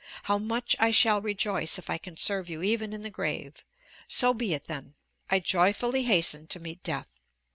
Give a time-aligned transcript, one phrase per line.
[0.23, 3.63] How much I shall rejoice if I can serve you even in the grave!
[4.07, 4.95] So be it then!
[5.29, 7.19] I joyfully hasten to meet Death.